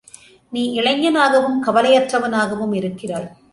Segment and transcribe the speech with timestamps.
[0.53, 3.29] நீ இளைஞனாகவும் கவலையற்றவனாகவும் இருக்கிறாய்.